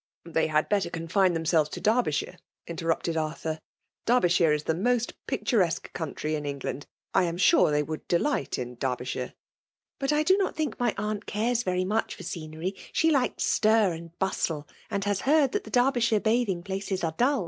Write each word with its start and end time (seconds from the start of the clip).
'«They 0.25 0.47
had 0.47 0.67
better 0.67 0.89
confine 0.89 1.35
thtmsel'res 1.35 1.69
to 1.69 1.79
Alrbythilre/' 1.79 2.39
int»rniptod 2.65 3.13
Afflmi^ 3.13 3.59
Derby 4.07 4.29
ahire 4.29 4.55
is 4.55 4.63
the 4.63 4.73
most 4.73 5.13
picturesque 5.27 5.93
county 5.93 6.35
m 6.35 6.43
Siig 6.43 6.63
land— 6.63 6.87
I 7.13 7.25
am 7.25 7.37
sura 7.37 7.69
they 7.69 7.83
would 7.83 8.07
delight 8.07 8.57
in 8.57 8.77
Derby 8.79 9.31
'* 9.59 9.99
But 9.99 10.11
I 10.11 10.23
do 10.23 10.37
not 10.37 10.55
think 10.55 10.79
my 10.79 10.95
aunt 10.97 11.27
tsros 11.27 11.65
Jvwy 11.65 11.85
nioA'^r 11.85 12.17
soenery 12.23 12.75
'^she' 12.91 13.11
fikes 13.13 13.41
stir 13.43 13.93
and 13.93 14.17
bustle; 14.17 14.67
^nd 14.89 15.03
has 15.03 15.21
heard 15.21 15.51
that 15.51 15.65
the 15.65 15.69
Derbyshire 15.69 16.19
bathiiqi; 16.19 16.65
places 16.65 17.03
are 17.03 17.13
dull." 17.15 17.39